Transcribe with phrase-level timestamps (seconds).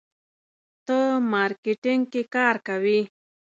[0.85, 0.97] ته
[1.31, 2.99] مارکیټینګ کې کار کوې.